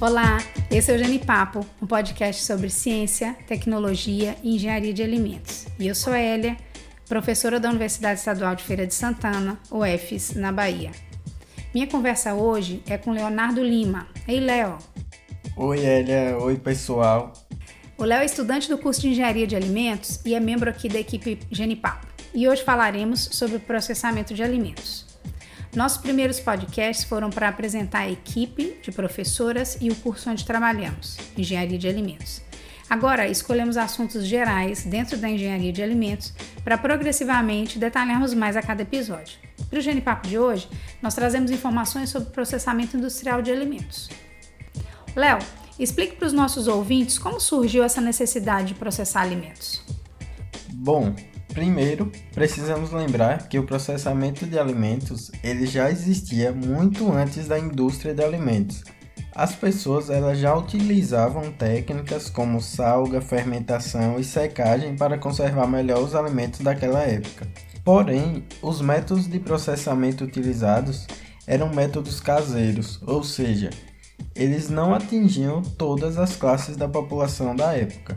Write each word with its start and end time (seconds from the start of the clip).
Olá, 0.00 0.38
esse 0.70 0.90
é 0.90 0.94
o 0.94 0.98
Genipapo, 0.98 1.60
um 1.80 1.86
podcast 1.86 2.42
sobre 2.42 2.70
ciência, 2.70 3.36
tecnologia 3.46 4.34
e 4.42 4.54
engenharia 4.54 4.94
de 4.94 5.02
alimentos. 5.02 5.66
E 5.78 5.86
eu 5.86 5.94
sou 5.94 6.14
a 6.14 6.18
Hélia, 6.18 6.56
professora 7.06 7.60
da 7.60 7.68
Universidade 7.68 8.18
Estadual 8.18 8.56
de 8.56 8.64
Feira 8.64 8.86
de 8.86 8.94
Santana, 8.94 9.60
UFES, 9.70 10.36
na 10.36 10.50
Bahia. 10.50 10.90
Minha 11.74 11.86
conversa 11.86 12.32
hoje 12.32 12.82
é 12.88 12.96
com 12.96 13.12
Leonardo 13.12 13.62
Lima. 13.62 14.08
Ei, 14.26 14.40
Léo! 14.40 14.78
Oi, 15.54 15.84
Hélia. 15.84 16.38
Oi, 16.38 16.56
pessoal. 16.56 17.34
O 17.98 18.04
Léo 18.04 18.22
é 18.22 18.24
estudante 18.24 18.70
do 18.70 18.78
curso 18.78 19.02
de 19.02 19.08
Engenharia 19.08 19.46
de 19.46 19.54
Alimentos 19.54 20.18
e 20.24 20.34
é 20.34 20.40
membro 20.40 20.70
aqui 20.70 20.88
da 20.88 20.98
equipe 20.98 21.38
Genipapo. 21.50 22.06
E 22.32 22.48
hoje 22.48 22.64
falaremos 22.64 23.20
sobre 23.32 23.58
o 23.58 23.60
processamento 23.60 24.32
de 24.32 24.42
alimentos. 24.42 25.09
Nossos 25.74 25.98
primeiros 25.98 26.40
podcasts 26.40 27.04
foram 27.04 27.30
para 27.30 27.48
apresentar 27.48 28.00
a 28.00 28.10
equipe 28.10 28.76
de 28.82 28.90
professoras 28.90 29.78
e 29.80 29.88
o 29.88 29.94
curso 29.94 30.28
onde 30.28 30.44
trabalhamos, 30.44 31.16
Engenharia 31.36 31.78
de 31.78 31.88
Alimentos. 31.88 32.42
Agora, 32.88 33.28
escolhemos 33.28 33.76
assuntos 33.76 34.26
gerais 34.26 34.82
dentro 34.82 35.16
da 35.16 35.30
engenharia 35.30 35.72
de 35.72 35.80
alimentos 35.80 36.34
para 36.64 36.76
progressivamente 36.76 37.78
detalharmos 37.78 38.34
mais 38.34 38.56
a 38.56 38.62
cada 38.62 38.82
episódio. 38.82 39.38
Para 39.68 39.78
o 39.78 39.82
Genipapo 39.82 40.26
de 40.26 40.36
hoje, 40.36 40.68
nós 41.00 41.14
trazemos 41.14 41.52
informações 41.52 42.10
sobre 42.10 42.30
processamento 42.30 42.96
industrial 42.96 43.40
de 43.40 43.52
alimentos. 43.52 44.10
Léo, 45.14 45.38
explique 45.78 46.16
para 46.16 46.26
os 46.26 46.32
nossos 46.32 46.66
ouvintes 46.66 47.16
como 47.16 47.38
surgiu 47.38 47.84
essa 47.84 48.00
necessidade 48.00 48.68
de 48.68 48.74
processar 48.74 49.22
alimentos. 49.22 49.84
Bom, 50.72 51.14
Primeiro, 51.52 52.10
precisamos 52.32 52.92
lembrar 52.92 53.48
que 53.48 53.58
o 53.58 53.66
processamento 53.66 54.46
de 54.46 54.58
alimentos 54.58 55.30
ele 55.42 55.66
já 55.66 55.90
existia 55.90 56.52
muito 56.52 57.12
antes 57.12 57.48
da 57.48 57.58
indústria 57.58 58.14
de 58.14 58.22
alimentos. 58.22 58.84
As 59.34 59.54
pessoas 59.54 60.10
elas 60.10 60.38
já 60.38 60.54
utilizavam 60.54 61.52
técnicas 61.52 62.30
como 62.30 62.60
salga, 62.60 63.20
fermentação 63.20 64.18
e 64.18 64.24
secagem 64.24 64.96
para 64.96 65.18
conservar 65.18 65.66
melhor 65.66 66.02
os 66.02 66.14
alimentos 66.14 66.60
daquela 66.60 67.00
época. 67.00 67.46
Porém, 67.84 68.44
os 68.62 68.80
métodos 68.80 69.28
de 69.28 69.40
processamento 69.40 70.24
utilizados 70.24 71.06
eram 71.46 71.74
métodos 71.74 72.20
caseiros, 72.20 73.00
ou 73.06 73.24
seja, 73.24 73.70
eles 74.34 74.68
não 74.68 74.94
atingiam 74.94 75.62
todas 75.62 76.16
as 76.16 76.36
classes 76.36 76.76
da 76.76 76.88
população 76.88 77.56
da 77.56 77.74
época. 77.74 78.16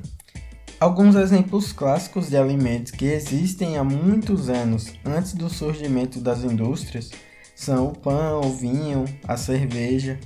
Alguns 0.84 1.16
exemplos 1.16 1.72
clássicos 1.72 2.28
de 2.28 2.36
alimentos 2.36 2.92
que 2.92 3.06
existem 3.06 3.78
há 3.78 3.86
muitos 3.86 4.50
anos 4.50 4.92
antes 5.06 5.34
do 5.34 5.50
surgimento 5.50 6.20
das 6.20 6.44
indústrias 6.44 7.10
são 7.56 7.88
o 7.88 7.98
pão, 7.98 8.42
o 8.42 8.52
vinho, 8.54 9.06
a 9.26 9.38
cerveja. 9.38 10.20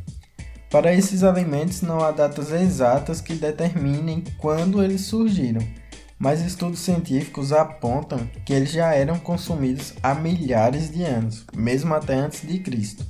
Para 0.71 0.91
esses 0.91 1.21
alimentos 1.23 1.83
não 1.83 1.99
há 2.03 2.09
datas 2.09 2.51
exatas 2.51 3.21
que 3.21 3.35
determinem 3.35 4.23
quando 4.39 4.81
eles 4.81 5.01
surgiram, 5.01 5.61
mas 6.17 6.41
estudos 6.41 6.79
científicos 6.79 7.53
apontam 7.53 8.27
que 8.43 8.51
eles 8.51 8.71
já 8.71 8.95
eram 8.95 9.19
consumidos 9.19 9.93
há 10.01 10.15
milhares 10.15 10.89
de 10.89 11.03
anos, 11.03 11.45
mesmo 11.55 11.93
até 11.93 12.15
antes 12.15 12.41
de 12.41 12.57
Cristo. 12.57 13.05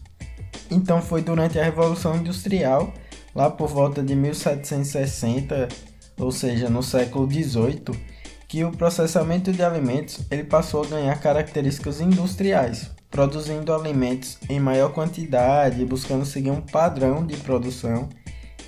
Então 0.69 1.01
foi 1.01 1.21
durante 1.21 1.57
a 1.57 1.63
Revolução 1.63 2.17
Industrial, 2.17 2.93
lá 3.33 3.49
por 3.49 3.69
volta 3.69 4.03
de 4.03 4.13
1760 4.13 5.69
ou 6.19 6.31
seja, 6.31 6.69
no 6.69 6.81
século 6.81 7.29
XVIII, 7.29 7.97
que 8.47 8.63
o 8.63 8.71
processamento 8.71 9.51
de 9.51 9.61
alimentos 9.61 10.21
ele 10.31 10.43
passou 10.43 10.83
a 10.83 10.87
ganhar 10.87 11.19
características 11.19 11.99
industriais, 11.99 12.89
produzindo 13.11 13.73
alimentos 13.73 14.37
em 14.49 14.59
maior 14.59 14.93
quantidade, 14.93 15.85
buscando 15.85 16.25
seguir 16.25 16.51
um 16.51 16.61
padrão 16.61 17.25
de 17.25 17.35
produção 17.37 18.07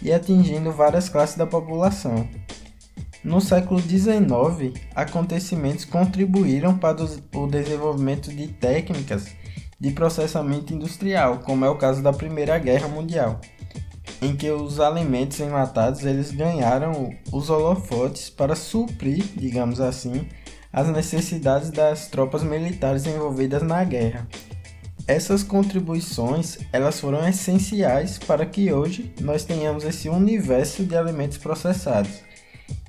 e 0.01 0.11
atingindo 0.11 0.71
várias 0.71 1.09
classes 1.09 1.37
da 1.37 1.47
população. 1.47 2.27
No 3.23 3.41
século 3.41 3.81
XIX, 3.81 4.79
acontecimentos 4.95 5.85
contribuíram 5.85 6.77
para 6.77 7.03
o 7.35 7.47
desenvolvimento 7.47 8.33
de 8.33 8.47
técnicas 8.47 9.27
de 9.79 9.91
processamento 9.91 10.73
industrial, 10.73 11.39
como 11.39 11.65
é 11.65 11.69
o 11.69 11.77
caso 11.77 12.01
da 12.01 12.13
Primeira 12.13 12.57
Guerra 12.57 12.87
Mundial 12.87 13.39
em 14.21 14.35
que 14.35 14.49
os 14.49 14.79
alimentos 14.79 15.39
enlatados 15.39 16.05
eles 16.05 16.31
ganharam 16.31 17.13
os 17.31 17.49
holofotes 17.49 18.29
para 18.29 18.55
suprir, 18.55 19.23
digamos 19.35 19.79
assim, 19.79 20.27
as 20.71 20.87
necessidades 20.89 21.71
das 21.71 22.07
tropas 22.07 22.43
militares 22.43 23.05
envolvidas 23.05 23.61
na 23.63 23.83
guerra. 23.83 24.27
Essas 25.07 25.41
contribuições 25.41 26.59
elas 26.71 26.99
foram 26.99 27.27
essenciais 27.27 28.19
para 28.19 28.45
que 28.45 28.71
hoje 28.71 29.11
nós 29.19 29.43
tenhamos 29.43 29.83
esse 29.83 30.07
universo 30.07 30.83
de 30.83 30.95
alimentos 30.95 31.37
processados. 31.37 32.29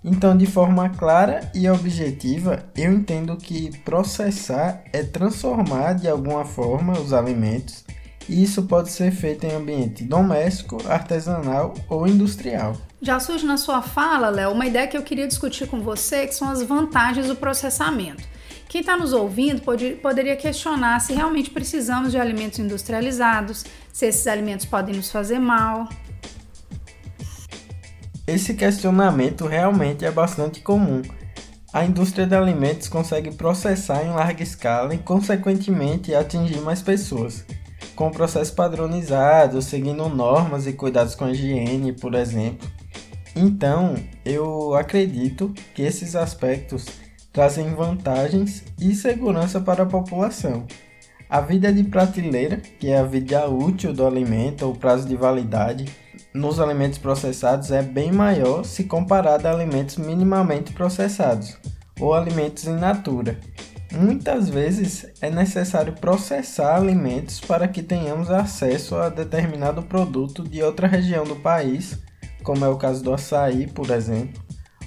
Então, 0.05 0.37
de 0.37 0.47
forma 0.47 0.91
clara 0.91 1.51
e 1.55 1.69
objetiva, 1.69 2.65
eu 2.77 2.93
entendo 2.93 3.37
que 3.37 3.79
processar 3.81 4.83
é 4.93 5.03
transformar 5.03 5.95
de 5.95 6.09
alguma 6.09 6.45
forma 6.45 6.93
os 6.99 7.13
alimentos 7.13 7.85
e 8.31 8.45
isso 8.45 8.63
pode 8.63 8.93
ser 8.93 9.11
feito 9.11 9.45
em 9.45 9.53
ambiente 9.53 10.05
doméstico, 10.05 10.79
artesanal 10.89 11.75
ou 11.89 12.07
industrial. 12.07 12.77
Já 13.03 13.19
surge 13.19 13.45
na 13.45 13.57
sua 13.57 13.83
fala, 13.83 14.29
Léo, 14.29 14.53
uma 14.53 14.67
ideia 14.67 14.87
que 14.87 14.97
eu 14.97 15.03
queria 15.03 15.27
discutir 15.27 15.67
com 15.67 15.81
você, 15.81 16.29
que 16.29 16.35
são 16.35 16.49
as 16.49 16.63
vantagens 16.63 17.27
do 17.27 17.35
processamento. 17.35 18.23
Quem 18.69 18.83
está 18.83 18.97
nos 18.97 19.13
ouvindo 19.13 19.63
pode, 19.63 19.97
poderia 19.97 20.37
questionar 20.37 21.01
se 21.01 21.13
realmente 21.13 21.51
precisamos 21.51 22.13
de 22.13 22.19
alimentos 22.19 22.61
industrializados, 22.61 23.65
se 23.93 24.07
esses 24.07 24.25
alimentos 24.29 24.65
podem 24.65 24.95
nos 24.95 25.11
fazer 25.11 25.41
mal. 25.41 25.89
Esse 28.29 28.55
questionamento 28.55 29.45
realmente 29.45 30.05
é 30.05 30.11
bastante 30.13 30.61
comum. 30.61 31.03
A 31.73 31.85
indústria 31.85 32.29
de 32.29 32.35
alimentos 32.37 32.87
consegue 32.87 33.33
processar 33.33 34.05
em 34.05 34.11
larga 34.11 34.43
escala 34.45 34.95
e, 34.95 34.99
consequentemente, 34.99 36.15
atingir 36.15 36.61
mais 36.61 36.81
pessoas 36.81 37.45
com 37.95 38.11
processo 38.11 38.55
padronizado, 38.55 39.61
seguindo 39.61 40.09
normas 40.09 40.67
e 40.67 40.73
cuidados 40.73 41.15
com 41.15 41.25
a 41.25 41.31
higiene, 41.31 41.93
por 41.93 42.15
exemplo. 42.15 42.69
Então, 43.35 43.95
eu 44.25 44.75
acredito 44.75 45.53
que 45.75 45.83
esses 45.83 46.17
aspectos 46.17 46.87
trazem 47.33 47.75
vantagens 47.75 48.65
e 48.81 48.95
segurança 48.95 49.61
para 49.61 49.85
a 49.85 49.87
população. 49.87 50.67
A 51.29 51.41
vida 51.41 51.73
de 51.73 51.85
prateleira, 51.85 52.57
que 52.57 52.89
é 52.89 52.99
a 52.99 53.05
vida 53.05 53.49
útil 53.49 53.93
do 53.93 54.05
alimento, 54.05 54.67
ou 54.67 54.75
prazo 54.75 55.07
de 55.07 55.15
validade, 55.15 55.85
nos 56.35 56.59
alimentos 56.59 56.99
processados 56.99 57.71
é 57.71 57.83
bem 57.83 58.11
maior 58.11 58.65
se 58.65 58.85
comparado 58.85 59.47
a 59.47 59.53
alimentos 59.53 59.97
minimamente 59.97 60.73
processados 60.73 61.57
ou 62.01 62.15
alimentos 62.15 62.65
in 62.65 62.77
natura, 62.77 63.39
Muitas 63.93 64.49
vezes 64.49 65.07
é 65.21 65.29
necessário 65.29 65.93
processar 65.95 66.77
alimentos 66.77 67.41
para 67.41 67.67
que 67.67 67.83
tenhamos 67.83 68.31
acesso 68.31 68.95
a 68.95 69.09
determinado 69.09 69.83
produto 69.83 70.45
de 70.45 70.63
outra 70.63 70.87
região 70.87 71.25
do 71.25 71.35
país, 71.35 71.99
como 72.45 72.65
é 72.65 72.69
o 72.69 72.77
caso 72.77 73.03
do 73.03 73.13
açaí, 73.13 73.67
por 73.67 73.91
exemplo, 73.91 74.41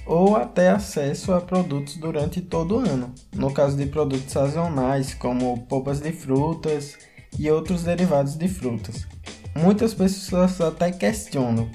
ou 0.06 0.38
até 0.38 0.70
acesso 0.70 1.34
a 1.34 1.42
produtos 1.42 1.98
durante 1.98 2.40
todo 2.40 2.78
o 2.78 2.80
ano, 2.80 3.14
no 3.36 3.52
caso 3.52 3.76
de 3.76 3.86
produtos 3.88 4.32
sazonais, 4.32 5.14
como 5.14 5.66
polpas 5.66 6.00
de 6.00 6.14
frutas 6.14 6.98
e 7.38 7.52
outros 7.52 7.84
derivados 7.84 8.38
de 8.38 8.48
frutas. 8.48 9.06
Muitas 9.54 9.94
pessoas 9.94 10.60
até 10.62 10.92
questionam, 10.92 11.70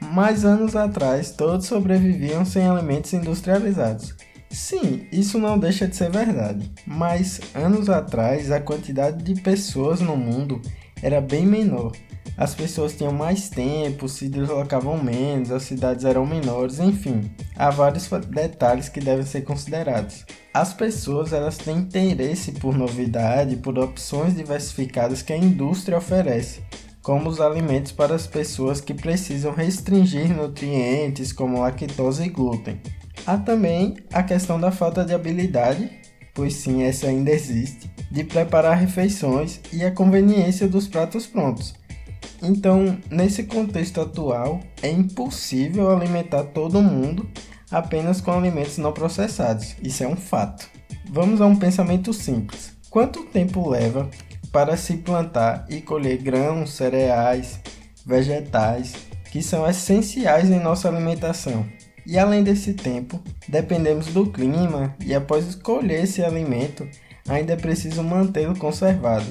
mas 0.00 0.44
anos 0.44 0.76
atrás 0.76 1.30
todos 1.30 1.66
sobreviviam 1.66 2.44
sem 2.44 2.68
alimentos 2.68 3.12
industrializados. 3.14 4.14
Sim, 4.54 5.08
isso 5.10 5.36
não 5.36 5.58
deixa 5.58 5.88
de 5.88 5.96
ser 5.96 6.12
verdade, 6.12 6.70
mas 6.86 7.40
anos 7.56 7.88
atrás 7.90 8.52
a 8.52 8.60
quantidade 8.60 9.20
de 9.24 9.42
pessoas 9.42 10.00
no 10.00 10.16
mundo 10.16 10.62
era 11.02 11.20
bem 11.20 11.44
menor. 11.44 11.90
As 12.36 12.54
pessoas 12.54 12.94
tinham 12.94 13.12
mais 13.12 13.48
tempo, 13.48 14.08
se 14.08 14.28
deslocavam 14.28 15.02
menos, 15.02 15.50
as 15.50 15.64
cidades 15.64 16.04
eram 16.04 16.24
menores, 16.24 16.78
enfim, 16.78 17.32
há 17.56 17.68
vários 17.68 18.08
detalhes 18.28 18.88
que 18.88 19.00
devem 19.00 19.26
ser 19.26 19.42
considerados. 19.42 20.24
As 20.54 20.72
pessoas 20.72 21.32
elas 21.32 21.58
têm 21.58 21.78
interesse 21.78 22.52
por 22.52 22.78
novidade, 22.78 23.56
por 23.56 23.76
opções 23.76 24.36
diversificadas 24.36 25.20
que 25.20 25.32
a 25.32 25.36
indústria 25.36 25.98
oferece, 25.98 26.62
como 27.02 27.28
os 27.28 27.40
alimentos 27.40 27.90
para 27.90 28.14
as 28.14 28.28
pessoas 28.28 28.80
que 28.80 28.94
precisam 28.94 29.52
restringir 29.52 30.32
nutrientes 30.32 31.32
como 31.32 31.58
lactose 31.58 32.22
e 32.22 32.28
glúten. 32.28 32.80
Há 33.26 33.38
também 33.38 33.96
a 34.12 34.22
questão 34.22 34.60
da 34.60 34.70
falta 34.70 35.04
de 35.04 35.14
habilidade, 35.14 35.90
pois 36.34 36.54
sim, 36.54 36.82
essa 36.82 37.06
ainda 37.06 37.30
existe, 37.30 37.90
de 38.10 38.22
preparar 38.22 38.76
refeições 38.76 39.60
e 39.72 39.84
a 39.84 39.90
conveniência 39.90 40.68
dos 40.68 40.86
pratos 40.86 41.26
prontos. 41.26 41.74
Então, 42.42 42.98
nesse 43.10 43.44
contexto 43.44 44.00
atual, 44.00 44.60
é 44.82 44.90
impossível 44.90 45.90
alimentar 45.90 46.44
todo 46.44 46.82
mundo 46.82 47.26
apenas 47.70 48.20
com 48.20 48.32
alimentos 48.32 48.76
não 48.76 48.92
processados. 48.92 49.74
Isso 49.82 50.04
é 50.04 50.08
um 50.08 50.16
fato. 50.16 50.68
Vamos 51.10 51.40
a 51.40 51.46
um 51.46 51.56
pensamento 51.56 52.12
simples. 52.12 52.72
Quanto 52.90 53.24
tempo 53.24 53.68
leva 53.68 54.08
para 54.52 54.76
se 54.76 54.98
plantar 54.98 55.64
e 55.68 55.80
colher 55.80 56.18
grãos, 56.18 56.74
cereais, 56.74 57.58
vegetais 58.04 58.92
que 59.30 59.42
são 59.42 59.68
essenciais 59.68 60.50
em 60.50 60.60
nossa 60.60 60.88
alimentação. 60.88 61.66
E 62.06 62.18
além 62.18 62.42
desse 62.42 62.74
tempo, 62.74 63.22
dependemos 63.48 64.08
do 64.08 64.30
clima 64.30 64.94
e 65.04 65.14
após 65.14 65.46
escolher 65.46 66.04
esse 66.04 66.22
alimento, 66.22 66.86
ainda 67.26 67.54
é 67.54 67.56
preciso 67.56 68.02
mantê-lo 68.02 68.56
conservado. 68.58 69.26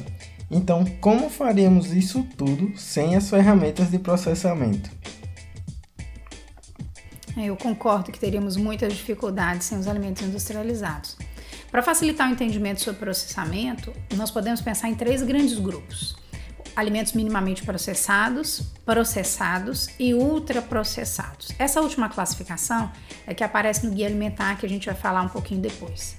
Então, 0.50 0.84
como 1.00 1.30
faríamos 1.30 1.92
isso 1.94 2.24
tudo 2.38 2.78
sem 2.78 3.16
as 3.16 3.30
ferramentas 3.30 3.92
de 3.92 4.00
processamento? 4.00 4.90
Eu 7.36 7.58
concordo 7.58 8.12
que 8.12 8.20
teríamos 8.20 8.56
muitas 8.56 8.94
dificuldades 8.94 9.66
sem 9.66 9.78
os 9.78 9.88
alimentos 9.88 10.22
industrializados. 10.22 11.18
Para 11.72 11.82
facilitar 11.82 12.30
o 12.30 12.34
entendimento 12.34 12.82
sobre 12.82 13.00
processamento, 13.00 13.92
nós 14.16 14.30
podemos 14.30 14.62
pensar 14.62 14.90
em 14.90 14.96
três 14.96 15.24
grandes 15.24 15.58
grupos: 15.58 16.16
alimentos 16.76 17.14
minimamente 17.14 17.64
processados, 17.64 18.62
processados 18.86 19.90
e 20.00 20.14
ultraprocessados. 20.14 21.50
Essa 21.58 21.82
última 21.82 22.10
classificação 22.10 22.92
é 23.26 23.34
que 23.34 23.44
aparece 23.44 23.86
no 23.86 23.92
guia 23.94 24.08
alimentar 24.08 24.58
que 24.58 24.66
a 24.66 24.70
gente 24.70 24.86
vai 24.86 24.96
falar 24.96 25.22
um 25.22 25.30
pouquinho 25.30 25.62
depois. 25.62 26.16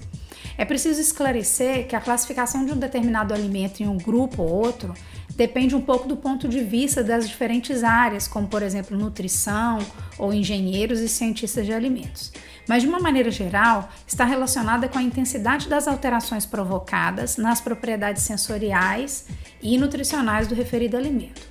É 0.57 0.63
preciso 0.63 1.01
esclarecer 1.01 1.87
que 1.87 1.95
a 1.95 2.01
classificação 2.01 2.65
de 2.65 2.71
um 2.71 2.77
determinado 2.77 3.33
alimento 3.33 3.81
em 3.81 3.87
um 3.87 3.97
grupo 3.97 4.41
ou 4.41 4.49
outro 4.49 4.93
depende 5.35 5.75
um 5.75 5.81
pouco 5.81 6.07
do 6.07 6.15
ponto 6.15 6.47
de 6.47 6.61
vista 6.61 7.03
das 7.03 7.27
diferentes 7.27 7.83
áreas, 7.83 8.27
como 8.27 8.47
por 8.47 8.63
exemplo 8.63 8.97
nutrição 8.97 9.79
ou 10.17 10.33
engenheiros 10.33 11.01
e 11.01 11.09
cientistas 11.09 11.65
de 11.65 11.73
alimentos. 11.73 12.31
Mas 12.67 12.81
de 12.81 12.87
uma 12.87 12.99
maneira 12.99 13.29
geral, 13.29 13.89
está 14.07 14.23
relacionada 14.23 14.87
com 14.87 14.97
a 14.97 15.03
intensidade 15.03 15.67
das 15.67 15.87
alterações 15.87 16.45
provocadas 16.45 17.37
nas 17.37 17.59
propriedades 17.59 18.23
sensoriais 18.23 19.25
e 19.61 19.77
nutricionais 19.77 20.47
do 20.47 20.55
referido 20.55 20.97
alimento. 20.97 21.41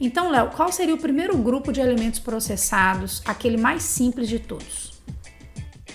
Então, 0.00 0.30
Léo, 0.30 0.50
qual 0.50 0.70
seria 0.70 0.94
o 0.94 0.98
primeiro 0.98 1.36
grupo 1.38 1.72
de 1.72 1.80
alimentos 1.80 2.20
processados, 2.20 3.22
aquele 3.24 3.56
mais 3.56 3.82
simples 3.82 4.28
de 4.28 4.38
todos? 4.38 4.92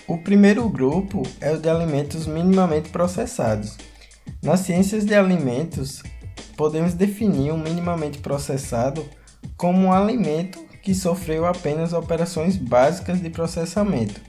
O 0.06 0.18
primeiro 0.18 0.68
grupo 0.68 1.22
é 1.40 1.52
o 1.52 1.58
de 1.58 1.68
alimentos 1.68 2.26
minimamente 2.26 2.90
processados. 2.90 3.76
Nas 4.42 4.60
ciências 4.60 5.04
de 5.04 5.14
alimentos, 5.14 6.02
podemos 6.56 6.92
definir 6.94 7.52
um 7.52 7.58
minimamente 7.58 8.18
processado 8.18 9.04
como 9.56 9.86
um 9.86 9.92
alimento 9.92 10.62
que 10.82 10.94
sofreu 10.94 11.46
apenas 11.46 11.92
operações 11.94 12.56
básicas 12.56 13.20
de 13.20 13.30
processamento 13.30 14.20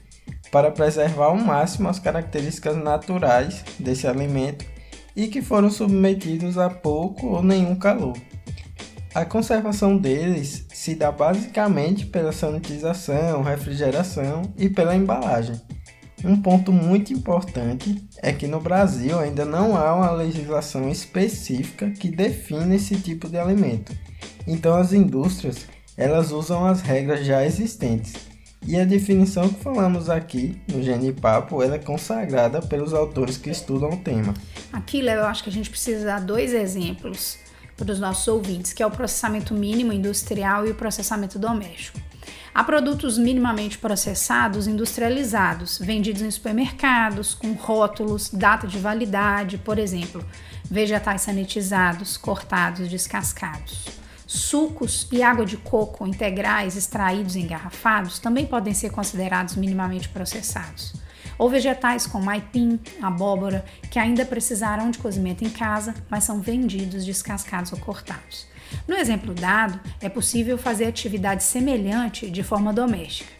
para 0.52 0.72
preservar 0.72 1.26
ao 1.26 1.36
máximo 1.36 1.90
as 1.90 2.00
características 2.00 2.78
naturais 2.78 3.66
desse 3.78 4.08
alimento 4.08 4.66
e 5.16 5.28
que 5.28 5.42
foram 5.42 5.70
submetidos 5.70 6.58
a 6.58 6.70
pouco 6.70 7.28
ou 7.28 7.44
nenhum 7.44 7.76
calor. 7.76 8.18
A 9.14 9.24
conservação 9.24 9.98
deles 9.98 10.66
se 10.74 10.94
dá 10.94 11.12
basicamente 11.12 12.06
pela 12.06 12.34
sanitização, 12.34 13.42
refrigeração 13.42 14.42
e 14.58 14.70
pela 14.70 14.96
embalagem. 14.96 15.56
Um 16.24 16.42
ponto 16.42 16.72
muito 16.72 17.14
importante 17.14 18.04
é 18.22 18.34
que 18.34 18.48
no 18.48 18.60
Brasil 18.60 19.18
ainda 19.18 19.46
não 19.46 19.78
há 19.78 19.96
uma 19.96 20.12
legislação 20.12 20.90
específica 20.90 21.92
que 21.92 22.10
define 22.10 22.76
esse 22.76 22.96
tipo 22.96 23.30
de 23.30 23.38
alimento. 23.38 23.96
Então 24.46 24.76
as 24.76 24.92
indústrias, 24.92 25.66
elas 25.96 26.32
usam 26.32 26.66
as 26.66 26.82
regras 26.82 27.26
já 27.26 27.46
existentes. 27.46 28.35
E 28.68 28.80
a 28.80 28.84
definição 28.84 29.48
que 29.48 29.62
falamos 29.64 30.10
aqui 30.10 30.60
no 30.68 30.82
Genipapo 30.82 31.62
ela 31.62 31.76
é 31.76 31.80
consagrada 31.80 32.62
pelos 32.62 32.94
autores 32.94 33.38
que 33.38 33.50
estudam 33.50 33.92
o 33.92 33.98
tema. 33.98 34.34
Aqui, 34.74 35.02
Léo, 35.02 35.20
eu 35.20 35.26
acho 35.26 35.44
que 35.44 35.50
a 35.50 35.54
gente 35.54 35.70
precisa 35.70 36.06
dar 36.06 36.22
dois 36.22 36.52
exemplos 36.52 37.38
para 37.78 37.92
os 37.92 38.00
nossos 38.00 38.28
ouvintes, 38.28 38.74
que 38.74 38.82
é 38.82 38.88
o 38.88 38.92
processamento 38.92 39.54
mínimo 39.54 39.94
industrial 39.94 40.66
e 40.66 40.72
o 40.72 40.76
processamento 40.76 41.38
doméstico. 41.38 42.00
Há 42.56 42.64
produtos 42.64 43.18
minimamente 43.18 43.78
processados 43.78 44.66
industrializados, 44.66 45.78
vendidos 45.78 46.22
em 46.22 46.32
supermercados, 46.32 47.36
com 47.36 47.52
rótulos, 47.52 48.30
data 48.30 48.66
de 48.66 48.80
validade, 48.80 49.58
por 49.58 49.78
exemplo, 49.78 50.26
vegetais 50.64 51.22
sanitizados, 51.22 52.18
cortados, 52.18 52.88
descascados. 52.88 54.05
Sucos 54.36 55.08
e 55.12 55.24
água 55.24 55.46
de 55.46 55.58
coco 55.58 56.06
integrais 56.06 56.76
extraídos 56.76 57.36
e 57.36 57.40
engarrafados 57.40 58.20
também 58.20 58.46
podem 58.46 58.74
ser 58.74 58.92
considerados 58.92 59.56
minimamente 59.56 60.10
processados 60.10 60.94
ou 61.38 61.50
vegetais 61.50 62.08
como 62.08 62.30
aipim, 62.30 62.80
abóbora, 63.02 63.66
que 63.90 64.00
ainda 64.00 64.26
precisaram 64.26 64.90
de 64.90 65.00
cozimento 65.00 65.44
em 65.44 65.50
casa, 65.50 65.94
mas 66.10 66.24
são 66.24 66.40
vendidos 66.40 67.06
descascados 67.06 67.74
ou 67.74 67.80
cortados. 67.80 68.48
No 68.88 68.96
exemplo 68.96 69.34
dado, 69.34 69.80
é 70.02 70.10
possível 70.10 70.58
fazer 70.58 70.86
atividade 70.86 71.44
semelhante 71.44 72.30
de 72.30 72.44
forma 72.44 72.74
doméstica. 72.74 73.32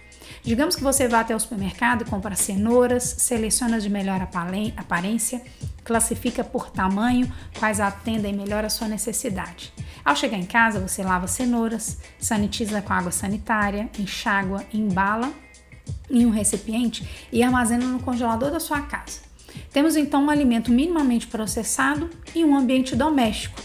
Digamos 0.44 0.76
que 0.76 0.84
você 0.84 1.08
vá 1.08 1.22
até 1.22 1.36
o 1.36 1.40
supermercado 1.40 2.04
e 2.04 2.10
compra 2.10 2.36
cenouras, 2.36 3.04
seleciona 3.04 3.80
de 3.80 3.90
melhor 3.90 4.22
aparência, 4.22 5.42
classifica 5.86 6.44
por 6.44 6.70
tamanho 6.70 7.32
quais 7.58 7.80
atendem 7.80 8.34
melhor 8.34 8.66
a 8.66 8.70
sua 8.70 8.88
necessidade. 8.88 9.72
Ao 10.04 10.16
chegar 10.16 10.38
em 10.38 10.46
casa, 10.46 10.80
você 10.80 11.04
lava 11.04 11.28
cenouras, 11.28 12.00
sanitiza 12.20 12.82
com 12.82 12.92
água 12.92 13.12
sanitária, 13.12 13.90
enxágua, 13.98 14.66
embala 14.74 15.32
em 16.10 16.26
um 16.26 16.32
recipiente 16.32 17.08
e 17.32 17.42
armazena 17.42 17.86
no 17.86 18.00
congelador 18.00 18.52
da 18.52 18.60
sua 18.60 18.82
casa. 18.82 19.20
Temos 19.72 19.96
então 19.96 20.26
um 20.26 20.30
alimento 20.30 20.72
minimamente 20.72 21.28
processado 21.28 22.10
e 22.34 22.44
um 22.44 22.56
ambiente 22.56 22.96
doméstico, 22.96 23.62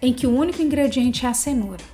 em 0.00 0.12
que 0.12 0.26
o 0.26 0.36
único 0.36 0.60
ingrediente 0.60 1.26
é 1.26 1.28
a 1.28 1.34
cenoura. 1.34 1.84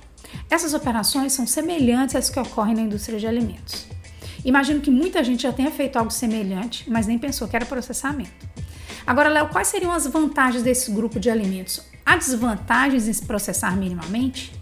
Essas 0.49 0.73
operações 0.73 1.33
são 1.33 1.45
semelhantes 1.45 2.15
às 2.15 2.29
que 2.29 2.39
ocorrem 2.39 2.75
na 2.75 2.81
indústria 2.81 3.19
de 3.19 3.27
alimentos. 3.27 3.87
Imagino 4.43 4.79
que 4.81 4.89
muita 4.89 5.23
gente 5.23 5.43
já 5.43 5.51
tenha 5.51 5.69
feito 5.69 5.97
algo 5.97 6.11
semelhante, 6.11 6.89
mas 6.89 7.05
nem 7.05 7.19
pensou 7.19 7.47
que 7.47 7.55
era 7.55 7.65
processamento. 7.65 8.49
Agora, 9.09 9.27
Léo, 9.27 9.49
quais 9.49 9.69
seriam 9.69 9.91
as 9.91 10.05
vantagens 10.05 10.61
desse 10.61 10.91
grupo 10.91 11.19
de 11.19 11.31
alimentos? 11.31 11.81
Há 12.05 12.15
desvantagens 12.15 13.07
em 13.07 13.13
se 13.13 13.25
processar 13.25 13.75
minimamente? 13.75 14.53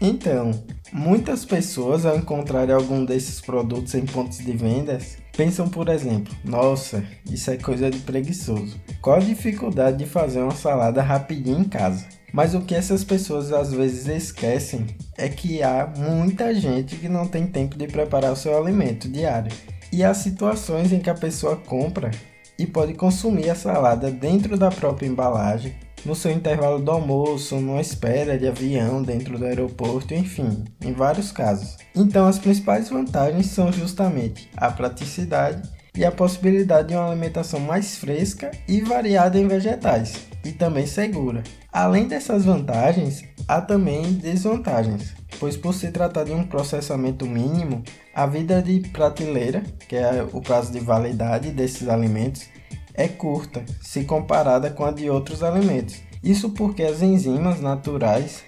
Então, 0.00 0.52
muitas 0.92 1.44
pessoas 1.44 2.06
ao 2.06 2.16
encontrarem 2.16 2.72
algum 2.72 3.04
desses 3.04 3.40
produtos 3.40 3.96
em 3.96 4.06
pontos 4.06 4.38
de 4.38 4.52
vendas 4.52 5.18
pensam, 5.36 5.68
por 5.68 5.88
exemplo, 5.88 6.32
nossa, 6.44 7.02
isso 7.28 7.50
é 7.50 7.56
coisa 7.56 7.90
de 7.90 7.98
preguiçoso. 7.98 8.80
Qual 9.02 9.16
a 9.16 9.18
dificuldade 9.18 9.96
de 9.96 10.06
fazer 10.06 10.42
uma 10.42 10.54
salada 10.54 11.02
rapidinho 11.02 11.58
em 11.58 11.64
casa? 11.64 12.06
Mas 12.32 12.54
o 12.54 12.60
que 12.60 12.76
essas 12.76 13.02
pessoas 13.02 13.52
às 13.52 13.72
vezes 13.72 14.06
esquecem 14.06 14.86
é 15.16 15.28
que 15.28 15.60
há 15.60 15.92
muita 15.96 16.54
gente 16.54 16.94
que 16.94 17.08
não 17.08 17.26
tem 17.26 17.48
tempo 17.48 17.76
de 17.76 17.88
preparar 17.88 18.30
o 18.30 18.36
seu 18.36 18.56
alimento 18.56 19.08
diário. 19.08 19.50
E 19.90 20.04
há 20.04 20.14
situações 20.14 20.92
em 20.92 21.00
que 21.00 21.10
a 21.10 21.14
pessoa 21.14 21.56
compra 21.56 22.12
e 22.58 22.66
pode 22.66 22.94
consumir 22.94 23.50
a 23.50 23.54
salada 23.54 24.10
dentro 24.10 24.58
da 24.58 24.70
própria 24.70 25.06
embalagem, 25.06 25.74
no 26.04 26.14
seu 26.14 26.30
intervalo 26.30 26.80
do 26.80 26.90
almoço, 26.90 27.56
numa 27.56 27.80
espera 27.80 28.38
de 28.38 28.46
avião 28.46 29.02
dentro 29.02 29.38
do 29.38 29.44
aeroporto, 29.44 30.14
enfim, 30.14 30.64
em 30.80 30.92
vários 30.92 31.32
casos. 31.32 31.76
Então, 31.94 32.26
as 32.26 32.38
principais 32.38 32.88
vantagens 32.88 33.46
são 33.46 33.72
justamente 33.72 34.48
a 34.56 34.70
praticidade 34.70 35.68
e 35.96 36.04
a 36.04 36.12
possibilidade 36.12 36.88
de 36.88 36.94
uma 36.94 37.10
alimentação 37.10 37.58
mais 37.58 37.96
fresca 37.96 38.50
e 38.68 38.80
variada 38.80 39.38
em 39.38 39.48
vegetais, 39.48 40.28
e 40.44 40.52
também 40.52 40.86
segura. 40.86 41.42
Além 41.72 42.06
dessas 42.06 42.44
vantagens, 42.44 43.24
há 43.46 43.60
também 43.60 44.12
desvantagens, 44.12 45.14
pois 45.38 45.56
por 45.56 45.74
se 45.74 45.90
tratar 45.90 46.24
de 46.24 46.32
um 46.32 46.44
processamento 46.44 47.26
mínimo, 47.26 47.82
a 48.14 48.26
vida 48.26 48.62
de 48.62 48.80
prateleira, 48.90 49.62
que 49.88 49.96
é 49.96 50.26
o 50.32 50.40
prazo 50.40 50.72
de 50.72 50.80
validade 50.80 51.50
desses 51.50 51.88
alimentos, 51.88 52.48
é 52.94 53.06
curta 53.06 53.64
se 53.80 54.04
comparada 54.04 54.70
com 54.70 54.84
a 54.84 54.90
de 54.90 55.08
outros 55.08 55.42
alimentos. 55.42 56.02
Isso 56.22 56.50
porque 56.50 56.82
as 56.82 57.00
enzimas 57.00 57.60
naturais 57.60 58.42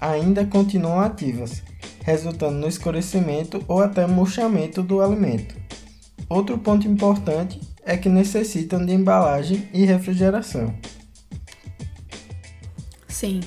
ainda 0.00 0.44
continuam 0.46 1.00
ativas, 1.00 1.62
resultando 2.04 2.58
no 2.58 2.68
escurecimento 2.68 3.64
ou 3.66 3.82
até 3.82 4.06
murchamento 4.06 4.82
do 4.82 5.00
alimento. 5.00 5.56
Outro 6.28 6.58
ponto 6.58 6.86
importante 6.86 7.60
é 7.84 7.96
que 7.96 8.08
necessitam 8.08 8.84
de 8.84 8.92
embalagem 8.92 9.68
e 9.72 9.84
refrigeração. 9.84 10.74
Sim. 13.08 13.40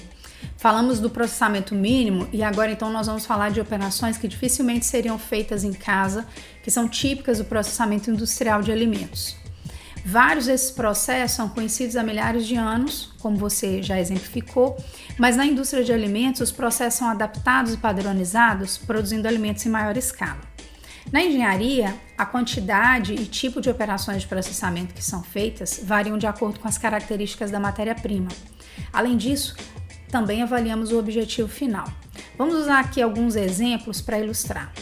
Falamos 0.60 1.00
do 1.00 1.10
processamento 1.10 1.74
mínimo 1.74 2.28
e 2.34 2.44
agora 2.44 2.70
então 2.70 2.92
nós 2.92 3.08
vamos 3.08 3.26
falar 3.26 3.50
de 3.50 3.62
operações 3.62 4.18
que 4.18 4.28
dificilmente 4.28 4.86
seriam 4.86 5.18
feitas 5.18 5.64
em 5.64 5.72
casa, 5.72 6.28
que 6.62 6.70
são 6.70 6.86
típicas 6.86 7.38
do 7.38 7.46
processamento 7.46 8.12
industrial 8.12 8.62
de 8.62 8.70
alimentos. 8.70 9.38
Vários 10.06 10.48
desses 10.48 10.70
processos 10.70 11.38
são 11.38 11.48
conhecidos 11.48 11.96
há 11.96 12.04
milhares 12.04 12.46
de 12.46 12.58
anos, 12.58 13.14
como 13.20 13.38
você 13.38 13.82
já 13.82 13.98
exemplificou, 14.02 14.76
mas 15.18 15.38
na 15.38 15.46
indústria 15.46 15.82
de 15.82 15.94
alimentos 15.94 16.42
os 16.42 16.52
processos 16.52 17.00
são 17.00 17.08
adaptados 17.08 17.76
e 17.76 17.78
padronizados, 17.78 18.78
produzindo 18.78 19.30
alimentos 19.30 19.66
em 19.66 19.70
maior 19.70 19.96
escala. 19.96 20.42
Na 21.10 21.24
engenharia, 21.24 21.96
a 22.18 22.26
quantidade 22.26 23.14
e 23.14 23.26
tipo 23.26 23.62
de 23.62 23.70
operações 23.70 24.24
de 24.24 24.28
processamento 24.28 24.94
que 24.94 25.04
são 25.04 25.24
feitas 25.24 25.80
variam 25.82 26.18
de 26.18 26.28
acordo 26.28 26.60
com 26.60 26.68
as 26.68 26.78
características 26.78 27.50
da 27.50 27.62
matéria-prima. 27.62 28.28
Além 28.92 29.16
disso, 29.16 29.56
também 30.10 30.42
avaliamos 30.42 30.92
o 30.92 31.00
objetivo 31.00 31.48
final. 31.48 31.88
Vamos 32.38 32.56
usar 32.56 32.80
aqui 32.80 33.02
alguns 33.02 33.36
exemplos 33.36 34.02
para 34.02 34.20
ilustrar. 34.20 34.74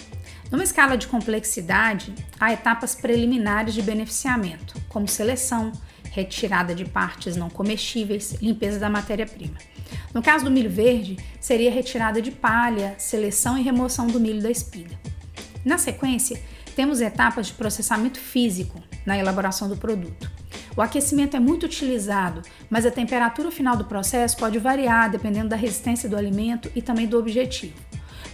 Numa 0.50 0.64
escala 0.64 0.98
de 0.98 1.08
complexidade, 1.08 2.14
há 2.40 2.54
etapas 2.54 2.96
preliminares 2.96 3.74
de 3.74 3.82
beneficiamento, 3.82 4.76
como 4.88 5.08
seleção, 5.08 5.72
retirada 6.10 6.74
de 6.74 6.86
partes 6.86 7.36
não 7.36 7.50
comestíveis, 7.50 8.34
limpeza 8.42 8.80
da 8.80 8.90
matéria-prima. 8.90 9.58
No 10.14 10.22
caso 10.22 10.46
do 10.46 10.52
milho 10.52 10.70
verde, 10.70 11.18
seria 11.40 11.70
retirada 11.70 12.22
de 12.22 12.32
palha, 12.32 12.96
seleção 12.98 13.58
e 13.58 13.62
remoção 13.62 14.08
do 14.08 14.20
milho 14.20 14.42
da 14.42 14.50
espiga. 14.50 14.98
Na 15.66 15.78
sequência, 15.78 16.42
temos 16.76 17.02
etapas 17.02 17.48
de 17.48 17.54
processamento 17.54 18.20
físico 18.20 18.82
na 19.06 19.18
elaboração 19.18 19.68
do 19.68 19.76
produto. 19.76 20.32
O 20.78 20.82
aquecimento 20.84 21.36
é 21.36 21.40
muito 21.40 21.66
utilizado, 21.66 22.44
mas 22.70 22.86
a 22.86 22.92
temperatura 22.92 23.50
final 23.50 23.76
do 23.76 23.86
processo 23.86 24.38
pode 24.38 24.60
variar 24.60 25.10
dependendo 25.10 25.50
da 25.50 25.56
resistência 25.56 26.08
do 26.08 26.16
alimento 26.16 26.72
e 26.76 26.84
também 26.84 27.08
do 27.08 27.18
objetivo. 27.18 27.74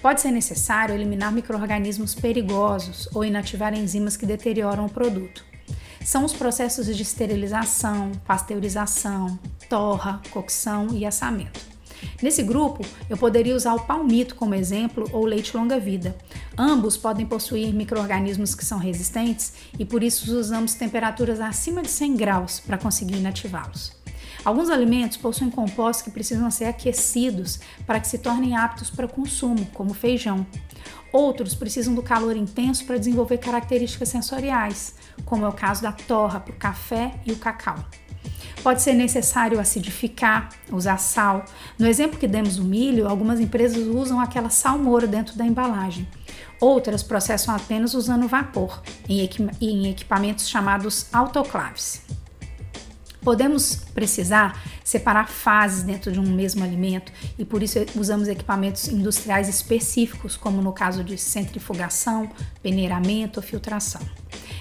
Pode 0.02 0.20
ser 0.20 0.30
necessário 0.30 0.94
eliminar 0.94 1.32
microrganismos 1.32 2.14
perigosos 2.14 3.08
ou 3.14 3.24
inativar 3.24 3.74
enzimas 3.74 4.18
que 4.18 4.26
deterioram 4.26 4.88
o 4.88 4.90
produto. 4.90 5.46
São 6.04 6.26
os 6.26 6.34
processos 6.34 6.94
de 6.94 7.02
esterilização, 7.02 8.12
pasteurização, 8.28 9.40
torra, 9.70 10.22
cocção 10.30 10.90
e 10.92 11.06
assamento. 11.06 11.73
Nesse 12.22 12.44
grupo, 12.44 12.86
eu 13.10 13.18
poderia 13.18 13.56
usar 13.56 13.74
o 13.74 13.86
palmito 13.86 14.36
como 14.36 14.56
exemplo 14.56 15.10
ou 15.12 15.26
leite 15.26 15.56
longa-vida. 15.56 16.16
Ambos 16.58 16.98
podem 16.98 17.26
possuir 17.26 17.74
micro-organismos 17.74 18.56
que 18.56 18.66
são 18.66 18.78
resistentes 18.78 19.54
e 19.78 19.86
por 19.86 20.04
isso 20.04 20.38
usamos 20.38 20.74
temperaturas 20.74 21.40
acima 21.42 21.82
de 21.82 21.90
100 21.90 22.16
graus 22.16 22.60
para 22.60 22.78
conseguir 22.78 23.18
inativá-los. 23.18 24.04
Alguns 24.44 24.70
alimentos 24.70 25.18
possuem 25.18 25.50
compostos 25.50 26.04
que 26.04 26.12
precisam 26.12 26.52
ser 26.52 26.66
aquecidos 26.66 27.60
para 27.86 28.00
que 28.00 28.08
se 28.08 28.18
tornem 28.18 28.58
aptos 28.58 28.90
para 28.90 29.08
consumo, 29.08 29.66
como 29.74 29.94
feijão. 29.94 30.46
Outros 31.14 31.56
precisam 31.56 31.94
do 31.94 32.02
calor 32.02 32.36
intenso 32.36 32.86
para 32.86 32.98
desenvolver 32.98 33.38
características 33.38 34.10
sensoriais, 34.10 34.96
como 35.24 35.46
é 35.46 35.48
o 35.48 35.54
caso 35.54 35.82
da 35.82 35.92
torra 35.92 36.40
para 36.40 36.54
o 36.54 36.58
café 36.58 37.14
e 37.26 37.32
o 37.32 37.38
cacau. 37.38 37.78
Pode 38.64 38.82
ser 38.82 38.94
necessário 38.94 39.60
acidificar, 39.60 40.48
usar 40.72 40.98
sal. 40.98 41.44
No 41.78 41.86
exemplo 41.86 42.18
que 42.18 42.28
demos 42.28 42.56
do 42.56 42.64
milho, 42.64 43.10
algumas 43.10 43.42
empresas 43.42 43.86
usam 43.86 44.22
aquela 44.22 44.50
salmoura 44.50 45.06
dentro 45.06 45.38
da 45.38 45.46
embalagem. 45.46 46.08
Outras 46.62 47.04
processam 47.04 47.54
apenas 47.54 47.94
usando 47.94 48.26
vapor, 48.26 48.82
em 49.10 49.90
equipamentos 49.90 50.48
chamados 50.48 51.08
autoclaves. 51.12 52.04
Podemos 53.22 53.76
precisar 53.94 54.62
separar 54.82 55.30
fases 55.30 55.84
dentro 55.84 56.10
de 56.12 56.20
um 56.20 56.24
mesmo 56.24 56.64
alimento 56.64 57.12
e 57.38 57.44
por 57.44 57.64
isso 57.64 57.80
usamos 57.96 58.30
equipamentos 58.30 58.88
industriais 58.88 59.50
específicos, 59.50 60.38
como 60.38 60.62
no 60.62 60.72
caso 60.72 61.04
de 61.04 61.18
centrifugação, 61.18 62.30
peneiramento 62.62 63.42
ou 63.42 63.44
filtração. 63.46 64.02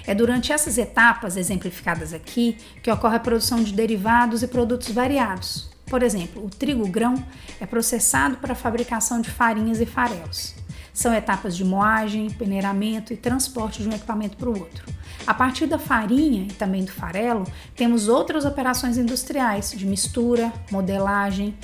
É 0.05 0.13
durante 0.13 0.51
essas 0.51 0.77
etapas 0.77 1.37
exemplificadas 1.37 2.13
aqui 2.13 2.57
que 2.81 2.91
ocorre 2.91 3.15
a 3.15 3.19
produção 3.19 3.63
de 3.63 3.73
derivados 3.73 4.43
e 4.43 4.47
produtos 4.47 4.89
variados. 4.89 5.69
Por 5.85 6.03
exemplo, 6.03 6.45
o 6.45 6.49
trigo 6.49 6.87
grão 6.87 7.15
é 7.59 7.65
processado 7.65 8.37
para 8.37 8.53
a 8.53 8.55
fabricação 8.55 9.21
de 9.21 9.29
farinhas 9.29 9.79
e 9.79 9.85
farelos. 9.85 10.55
São 10.93 11.13
etapas 11.13 11.55
de 11.55 11.63
moagem, 11.63 12.29
peneiramento 12.29 13.13
e 13.13 13.17
transporte 13.17 13.81
de 13.81 13.89
um 13.89 13.93
equipamento 13.93 14.37
para 14.37 14.49
o 14.49 14.59
outro. 14.59 14.85
A 15.25 15.33
partir 15.33 15.65
da 15.65 15.79
farinha 15.79 16.43
e 16.43 16.53
também 16.53 16.83
do 16.83 16.91
farelo, 16.91 17.45
temos 17.75 18.07
outras 18.07 18.45
operações 18.45 18.97
industriais 18.97 19.71
de 19.71 19.85
mistura, 19.85 20.51
modelagem, 20.69 21.57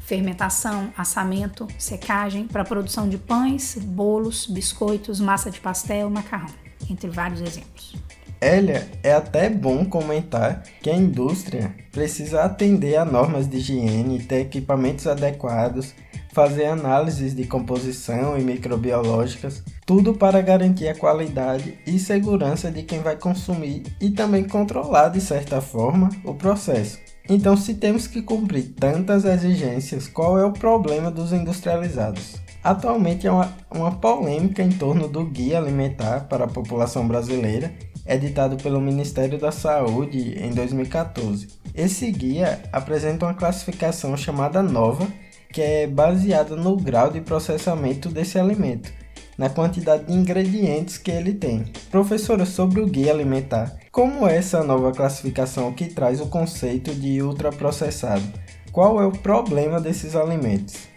fermentação, 0.00 0.92
assamento, 0.96 1.68
secagem 1.78 2.46
para 2.46 2.62
a 2.62 2.64
produção 2.64 3.08
de 3.08 3.18
pães, 3.18 3.76
bolos, 3.80 4.46
biscoitos, 4.46 5.20
massa 5.20 5.50
de 5.50 5.60
pastel, 5.60 6.10
macarrão 6.10 6.63
entre 6.90 7.08
vários 7.08 7.40
exemplos. 7.40 7.94
Elia, 8.40 8.86
é 9.02 9.12
até 9.12 9.48
bom 9.48 9.86
comentar 9.86 10.62
que 10.82 10.90
a 10.90 10.94
indústria 10.94 11.74
precisa 11.90 12.42
atender 12.42 12.96
a 12.96 13.04
normas 13.04 13.48
de 13.48 13.56
higiene, 13.56 14.22
ter 14.22 14.40
equipamentos 14.40 15.06
adequados, 15.06 15.94
fazer 16.34 16.66
análises 16.66 17.34
de 17.34 17.46
composição 17.46 18.36
e 18.36 18.42
microbiológicas, 18.42 19.62
tudo 19.86 20.12
para 20.14 20.42
garantir 20.42 20.88
a 20.88 20.94
qualidade 20.94 21.78
e 21.86 21.98
segurança 21.98 22.70
de 22.70 22.82
quem 22.82 23.00
vai 23.00 23.16
consumir 23.16 23.84
e 24.00 24.10
também 24.10 24.44
controlar 24.44 25.08
de 25.08 25.20
certa 25.20 25.60
forma 25.60 26.10
o 26.24 26.34
processo. 26.34 26.98
Então, 27.26 27.56
se 27.56 27.74
temos 27.74 28.06
que 28.06 28.20
cumprir 28.20 28.74
tantas 28.78 29.24
exigências, 29.24 30.06
qual 30.06 30.38
é 30.38 30.44
o 30.44 30.52
problema 30.52 31.10
dos 31.10 31.32
industrializados? 31.32 32.43
Atualmente 32.64 33.28
há 33.28 33.32
uma, 33.34 33.54
uma 33.70 33.92
polêmica 33.92 34.62
em 34.62 34.70
torno 34.70 35.06
do 35.06 35.22
Guia 35.26 35.58
Alimentar 35.58 36.20
para 36.30 36.46
a 36.46 36.48
População 36.48 37.06
Brasileira, 37.06 37.70
editado 38.06 38.56
pelo 38.56 38.80
Ministério 38.80 39.38
da 39.38 39.52
Saúde 39.52 40.34
em 40.42 40.50
2014. 40.50 41.48
Esse 41.74 42.10
guia 42.10 42.62
apresenta 42.72 43.26
uma 43.26 43.34
classificação 43.34 44.16
chamada 44.16 44.62
Nova, 44.62 45.06
que 45.52 45.60
é 45.60 45.86
baseada 45.86 46.56
no 46.56 46.74
grau 46.74 47.10
de 47.10 47.20
processamento 47.20 48.08
desse 48.08 48.38
alimento, 48.38 48.90
na 49.36 49.50
quantidade 49.50 50.06
de 50.06 50.14
ingredientes 50.14 50.96
que 50.96 51.10
ele 51.10 51.34
tem. 51.34 51.64
Professora, 51.90 52.46
sobre 52.46 52.80
o 52.80 52.86
guia 52.86 53.12
alimentar, 53.12 53.76
como 53.92 54.26
é 54.26 54.38
essa 54.38 54.64
nova 54.64 54.90
classificação 54.90 55.70
que 55.70 55.88
traz 55.88 56.18
o 56.18 56.28
conceito 56.28 56.94
de 56.94 57.20
ultraprocessado? 57.20 58.24
Qual 58.72 59.02
é 59.02 59.06
o 59.06 59.12
problema 59.12 59.78
desses 59.78 60.16
alimentos? 60.16 60.93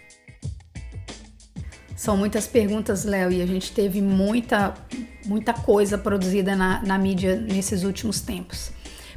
São 1.98 2.16
muitas 2.16 2.46
perguntas, 2.46 3.04
Léo, 3.04 3.32
e 3.32 3.42
a 3.42 3.46
gente 3.46 3.72
teve 3.72 4.00
muita, 4.00 4.72
muita 5.26 5.52
coisa 5.52 5.98
produzida 5.98 6.54
na, 6.54 6.80
na 6.80 6.96
mídia 6.96 7.34
nesses 7.34 7.82
últimos 7.82 8.20
tempos. 8.20 8.70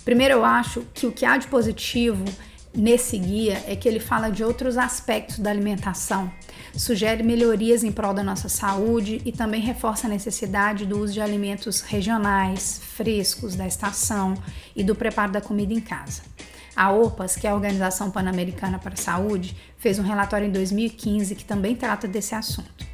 Primeiro, 0.04 0.34
eu 0.34 0.44
acho 0.44 0.82
que 0.92 1.06
o 1.06 1.12
que 1.12 1.24
há 1.24 1.38
de 1.38 1.46
positivo 1.46 2.26
nesse 2.74 3.20
guia 3.20 3.64
é 3.68 3.76
que 3.76 3.88
ele 3.88 4.00
fala 4.00 4.32
de 4.32 4.44
outros 4.44 4.80
aspectos 4.80 5.38
da 5.38 5.52
alimentação, 5.52 6.32
sugere 6.76 7.22
melhorias 7.22 7.84
em 7.84 7.92
prol 7.92 8.16
da 8.16 8.24
nossa 8.24 8.50
saúde 8.50 9.22
e 9.24 9.32
também 9.32 9.62
reforça 9.62 10.08
a 10.08 10.10
necessidade 10.10 10.84
do 10.84 10.98
uso 10.98 11.14
de 11.14 11.22
alimentos 11.22 11.82
regionais, 11.82 12.82
frescos, 12.84 13.56
da 13.56 13.68
estação 13.68 14.34
e 14.76 14.84
do 14.84 14.96
preparo 14.96 15.32
da 15.32 15.40
comida 15.40 15.72
em 15.72 15.82
casa. 15.82 16.24
A 16.76 16.92
OPAS, 16.92 17.36
que 17.36 17.46
é 17.46 17.50
a 17.50 17.56
Organização 17.56 18.10
Pan-Americana 18.10 18.80
para 18.80 18.94
a 18.94 18.98
Saúde, 18.98 19.56
fez 19.78 20.00
um 20.00 20.04
relatório 20.04 20.48
em 20.48 20.52
2015 20.52 21.36
que 21.36 21.46
também 21.46 21.76
trata 21.76 22.08
desse 22.08 22.34
assunto. 22.34 22.92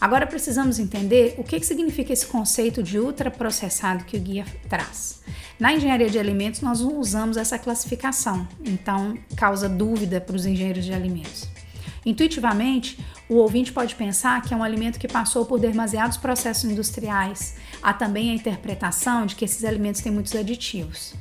Agora 0.00 0.26
precisamos 0.26 0.78
entender 0.78 1.34
o 1.38 1.44
que, 1.44 1.58
que 1.58 1.64
significa 1.64 2.12
esse 2.12 2.26
conceito 2.26 2.82
de 2.82 2.98
ultraprocessado 2.98 4.04
que 4.04 4.16
o 4.16 4.20
guia 4.20 4.44
traz. 4.68 5.22
Na 5.58 5.72
engenharia 5.72 6.10
de 6.10 6.18
alimentos, 6.18 6.60
nós 6.60 6.80
não 6.80 6.98
usamos 6.98 7.36
essa 7.36 7.58
classificação, 7.58 8.46
então 8.64 9.16
causa 9.36 9.68
dúvida 9.68 10.20
para 10.20 10.36
os 10.36 10.44
engenheiros 10.44 10.84
de 10.84 10.92
alimentos. 10.92 11.48
Intuitivamente, 12.04 12.98
o 13.28 13.36
ouvinte 13.36 13.72
pode 13.72 13.94
pensar 13.94 14.42
que 14.42 14.52
é 14.52 14.56
um 14.56 14.62
alimento 14.62 14.98
que 14.98 15.08
passou 15.08 15.46
por 15.46 15.58
demasiados 15.58 16.18
processos 16.18 16.64
industriais. 16.64 17.54
Há 17.82 17.94
também 17.94 18.30
a 18.30 18.34
interpretação 18.34 19.24
de 19.24 19.34
que 19.34 19.44
esses 19.44 19.64
alimentos 19.64 20.02
têm 20.02 20.12
muitos 20.12 20.34
aditivos. 20.34 21.14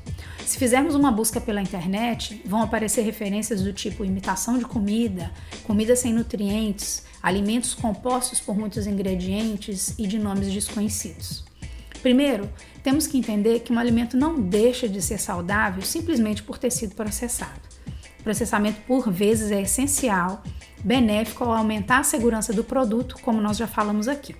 Se 0.45 0.57
fizermos 0.57 0.93
uma 0.93 1.11
busca 1.11 1.39
pela 1.39 1.61
internet, 1.61 2.41
vão 2.45 2.61
aparecer 2.61 3.01
referências 3.01 3.61
do 3.61 3.71
tipo 3.71 4.03
imitação 4.03 4.57
de 4.57 4.65
comida, 4.65 5.31
comida 5.63 5.95
sem 5.95 6.13
nutrientes, 6.13 7.03
alimentos 7.21 7.73
compostos 7.73 8.39
por 8.39 8.57
muitos 8.57 8.85
ingredientes 8.85 9.95
e 9.97 10.05
de 10.05 10.19
nomes 10.19 10.51
desconhecidos. 10.51 11.45
Primeiro, 12.01 12.49
temos 12.83 13.07
que 13.07 13.17
entender 13.17 13.61
que 13.61 13.71
um 13.71 13.79
alimento 13.79 14.17
não 14.17 14.39
deixa 14.39 14.89
de 14.89 15.01
ser 15.01 15.17
saudável 15.17 15.81
simplesmente 15.81 16.43
por 16.43 16.57
ter 16.57 16.69
sido 16.69 16.93
processado. 16.93 17.61
O 18.19 18.23
processamento, 18.23 18.81
por 18.85 19.09
vezes, 19.09 19.51
é 19.51 19.61
essencial, 19.61 20.43
benéfico 20.83 21.45
ao 21.45 21.53
aumentar 21.53 21.99
a 21.99 22.03
segurança 22.03 22.51
do 22.51 22.63
produto, 22.63 23.15
como 23.21 23.39
nós 23.39 23.55
já 23.55 23.67
falamos 23.67 24.09
aqui. 24.09 24.35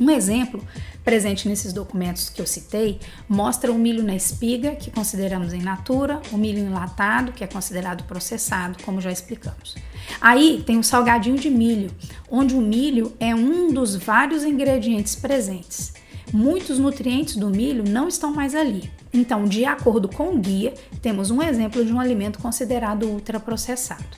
Um 0.00 0.10
exemplo 0.10 0.66
presente 1.04 1.48
nesses 1.48 1.72
documentos 1.72 2.28
que 2.28 2.40
eu 2.40 2.46
citei 2.46 3.00
mostra 3.28 3.72
o 3.72 3.78
milho 3.78 4.02
na 4.02 4.14
espiga, 4.14 4.76
que 4.76 4.90
consideramos 4.90 5.52
em 5.52 5.60
natura, 5.60 6.20
o 6.30 6.36
milho 6.36 6.58
enlatado, 6.58 7.32
que 7.32 7.42
é 7.42 7.46
considerado 7.46 8.04
processado, 8.04 8.82
como 8.84 9.00
já 9.00 9.10
explicamos. 9.10 9.74
Aí 10.20 10.62
tem 10.64 10.78
o 10.78 10.84
salgadinho 10.84 11.36
de 11.36 11.50
milho, 11.50 11.90
onde 12.30 12.54
o 12.54 12.60
milho 12.60 13.12
é 13.18 13.34
um 13.34 13.72
dos 13.72 13.96
vários 13.96 14.44
ingredientes 14.44 15.14
presentes. 15.14 15.92
Muitos 16.32 16.78
nutrientes 16.78 17.36
do 17.36 17.50
milho 17.50 17.84
não 17.86 18.08
estão 18.08 18.32
mais 18.32 18.54
ali. 18.54 18.90
Então, 19.12 19.44
de 19.44 19.64
acordo 19.64 20.08
com 20.08 20.34
o 20.34 20.38
guia, 20.38 20.72
temos 21.02 21.30
um 21.30 21.42
exemplo 21.42 21.84
de 21.84 21.92
um 21.92 22.00
alimento 22.00 22.38
considerado 22.38 23.06
ultraprocessado. 23.06 24.16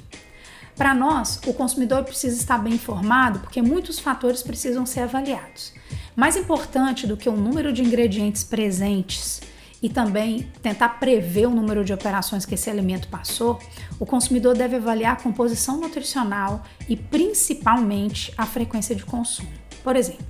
Para 0.77 0.95
nós, 0.95 1.41
o 1.47 1.55
consumidor 1.55 2.05
precisa 2.05 2.37
estar 2.37 2.59
bem 2.59 2.75
informado 2.75 3.41
porque 3.41 3.63
muitos 3.63 3.99
fatores 3.99 4.43
precisam 4.43 4.85
ser 4.85 5.01
avaliados. 5.01 5.73
Mais 6.17 6.37
importante 6.37 7.07
do 7.07 7.17
que 7.17 7.29
o 7.29 7.37
número 7.37 7.73
de 7.73 7.83
ingredientes 7.83 8.45
presentes 8.45 9.41
e 9.83 9.89
também 9.89 10.51
tentar 10.63 11.01
prever 11.01 11.47
o 11.47 11.51
número 11.51 11.85
de 11.85 11.93
operações 11.93 12.47
que 12.47 12.55
esse 12.55 12.71
alimento 12.71 13.09
passou, 13.09 13.59
o 13.99 14.07
consumidor 14.07 14.57
deve 14.57 14.77
avaliar 14.77 15.13
a 15.13 15.21
composição 15.21 15.79
nutricional 15.79 16.63
e 16.89 16.97
principalmente 16.97 18.33
a 18.39 18.47
frequência 18.47 18.95
de 18.95 19.05
consumo. 19.05 19.51
Por 19.83 19.97
exemplo, 19.97 20.25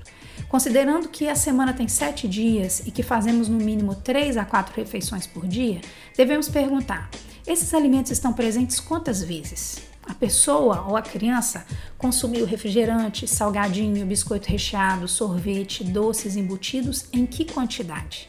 considerando 0.49 1.09
que 1.09 1.29
a 1.29 1.37
semana 1.37 1.73
tem 1.73 1.87
sete 1.87 2.27
dias 2.27 2.83
e 2.87 2.91
que 2.91 3.03
fazemos 3.03 3.47
no 3.47 3.59
mínimo 3.59 3.95
três 3.95 4.37
a 4.37 4.45
quatro 4.45 4.75
refeições 4.75 5.27
por 5.27 5.47
dia, 5.47 5.81
devemos 6.17 6.49
perguntar: 6.49 7.11
esses 7.47 7.75
alimentos 7.75 8.11
estão 8.11 8.33
presentes 8.33 8.81
quantas 8.81 9.23
vezes? 9.23 9.94
A 10.07 10.15
pessoa 10.15 10.85
ou 10.87 10.97
a 10.97 11.03
criança 11.03 11.67
consumiu 11.97 12.45
refrigerante, 12.45 13.27
salgadinho, 13.27 14.05
biscoito 14.05 14.49
recheado, 14.49 15.09
sorvete, 15.09 15.83
doces 15.83 16.37
embutidos 16.37 17.07
em 17.13 17.25
que 17.25 17.45
quantidade? 17.45 18.29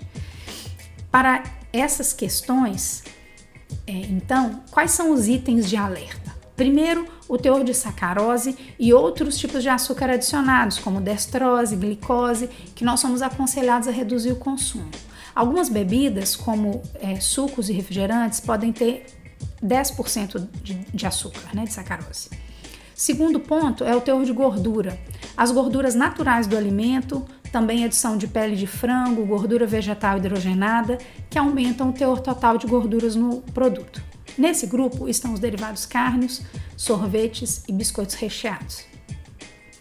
Para 1.12 1.44
essas 1.74 2.14
questões, 2.14 3.04
é, 3.86 3.92
então, 3.92 4.64
quais 4.72 4.92
são 4.92 5.12
os 5.12 5.28
itens 5.28 5.70
de 5.70 5.76
alerta? 5.76 6.34
Primeiro, 6.56 7.06
o 7.28 7.38
teor 7.38 7.66
de 7.66 7.74
sacarose 7.74 8.56
e 8.80 8.94
outros 8.94 9.38
tipos 9.38 9.62
de 9.62 9.68
açúcar 9.68 10.10
adicionados, 10.10 10.80
como 10.80 11.02
destrose, 11.02 11.76
glicose, 11.76 12.48
que 12.74 12.86
nós 12.86 13.02
somos 13.02 13.22
aconselhados 13.22 13.90
a 13.90 13.92
reduzir 13.92 14.32
o 14.32 14.38
consumo. 14.38 14.90
Algumas 15.34 15.68
bebidas, 15.68 16.34
como 16.34 16.82
é, 16.96 17.20
sucos 17.20 17.70
e 17.70 17.74
refrigerantes, 17.74 18.40
podem 18.40 18.72
ter 18.72 19.06
10% 19.64 20.48
de, 20.64 20.74
de 20.74 21.06
açúcar, 21.06 21.54
né, 21.54 21.64
de 21.64 21.74
sacarose. 21.74 22.30
Segundo 22.96 23.42
ponto 23.42 23.84
é 23.84 23.94
o 23.94 24.00
teor 24.00 24.24
de 24.24 24.32
gordura. 24.32 24.98
As 25.36 25.52
gorduras 25.52 25.96
naturais 25.96 26.48
do 26.48 26.56
alimento, 26.56 27.26
também 27.52 27.84
adição 27.84 28.18
de 28.18 28.26
pele 28.26 28.56
de 28.56 28.66
frango, 28.66 29.26
gordura 29.26 29.68
vegetal 29.68 30.18
hidrogenada, 30.18 30.98
que 31.30 31.38
aumentam 31.38 31.90
o 31.90 31.94
teor 31.94 32.22
total 32.22 32.58
de 32.58 32.66
gorduras 32.66 33.16
no 33.16 33.42
produto. 33.54 34.02
Nesse 34.38 34.66
grupo 34.66 35.10
estão 35.10 35.34
os 35.34 35.40
derivados 35.40 35.86
cárneos, 35.86 36.42
sorvetes 36.78 37.64
e 37.68 37.74
biscoitos 37.74 38.16
recheados. 38.16 38.86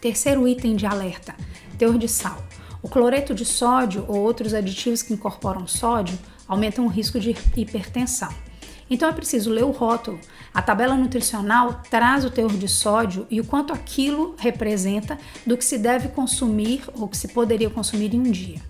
Terceiro 0.01 0.45
item 0.47 0.75
de 0.75 0.85
alerta: 0.85 1.35
teor 1.77 1.97
de 1.97 2.07
sal. 2.09 2.43
O 2.81 2.89
cloreto 2.89 3.33
de 3.33 3.45
sódio 3.45 4.05
ou 4.07 4.17
outros 4.17 4.53
aditivos 4.53 5.01
que 5.01 5.13
incorporam 5.13 5.65
sódio 5.65 6.17
aumentam 6.47 6.85
o 6.85 6.89
risco 6.89 7.19
de 7.19 7.35
hipertensão. 7.55 8.29
Então 8.89 9.09
é 9.09 9.11
preciso 9.11 9.49
ler 9.49 9.63
o 9.63 9.71
rótulo. 9.71 10.19
A 10.53 10.61
tabela 10.61 10.95
nutricional 10.95 11.81
traz 11.89 12.23
o 12.23 12.29
teor 12.29 12.53
de 12.53 12.67
sódio 12.67 13.25
e 13.29 13.41
o 13.41 13.45
quanto 13.45 13.73
aquilo 13.73 14.35
representa 14.37 15.17
do 15.45 15.57
que 15.57 15.65
se 15.65 15.77
deve 15.77 16.09
consumir 16.09 16.83
ou 16.93 17.07
que 17.07 17.17
se 17.17 17.29
poderia 17.29 17.69
consumir 17.69 18.13
em 18.13 18.19
um 18.19 18.31
dia. 18.31 18.61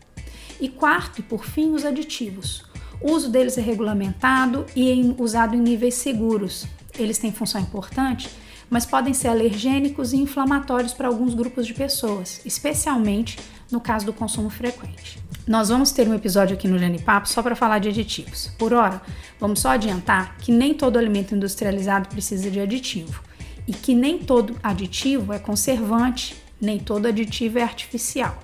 E 0.60 0.70
quarto, 0.70 1.20
e 1.20 1.24
por 1.24 1.46
fim, 1.46 1.74
os 1.74 1.84
aditivos. 1.84 2.64
O 3.02 3.12
uso 3.12 3.30
deles 3.30 3.58
é 3.58 3.62
regulamentado 3.62 4.66
e 4.74 4.90
em, 4.90 5.16
usado 5.20 5.54
em 5.54 5.60
níveis 5.60 5.96
seguros. 5.96 6.66
Eles 6.98 7.18
têm 7.18 7.32
função 7.32 7.60
importante, 7.60 8.30
mas 8.70 8.86
podem 8.86 9.14
ser 9.14 9.28
alergênicos 9.28 10.14
e 10.14 10.18
inflamatórios 10.18 10.94
para 10.94 11.10
alguns 11.10 11.34
grupos 11.34 11.68
de 11.68 11.74
pessoas, 11.74 12.42
especialmente 12.46 13.38
no 13.70 13.82
caso 13.82 14.06
do 14.06 14.14
consumo 14.14 14.50
frequente. 14.50 15.25
Nós 15.48 15.70
vamos 15.70 15.92
ter 15.92 16.08
um 16.10 16.14
episódio 16.16 16.56
aqui 16.56 16.68
no 16.68 17.00
Papo 17.02 17.30
só 17.30 17.44
para 17.44 17.56
falar 17.56 17.78
de 17.78 17.90
aditivos. 17.90 18.48
Por 18.58 18.74
hora, 18.74 19.00
vamos 19.40 19.60
só 19.60 19.70
adiantar 19.70 20.38
que 20.38 20.52
nem 20.52 20.74
todo 20.74 20.98
alimento 20.98 21.36
industrializado 21.36 22.10
precisa 22.10 22.50
de 22.50 22.60
aditivo 22.60 23.22
e 23.68 23.72
que 23.72 23.94
nem 23.94 24.18
todo 24.18 24.58
aditivo 24.64 25.32
é 25.32 25.38
conservante, 25.38 26.36
nem 26.60 26.80
todo 26.80 27.08
aditivo 27.08 27.60
é 27.60 27.62
artificial. 27.62 28.40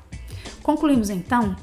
Concluímos 0.61 1.09
então 1.09 1.55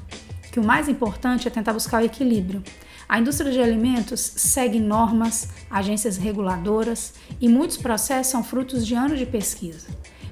que 0.51 0.59
o 0.59 0.63
mais 0.63 0.89
importante 0.89 1.47
é 1.47 1.51
tentar 1.51 1.71
buscar 1.71 2.01
o 2.01 2.05
equilíbrio. 2.05 2.61
A 3.07 3.17
indústria 3.17 3.49
de 3.49 3.61
alimentos 3.61 4.19
segue 4.19 4.77
normas, 4.77 5.47
agências 5.71 6.17
reguladoras 6.17 7.13
e 7.39 7.47
muitos 7.47 7.77
processos 7.77 8.29
são 8.29 8.43
frutos 8.43 8.85
de 8.85 8.93
anos 8.93 9.17
de 9.17 9.25
pesquisa. 9.25 9.87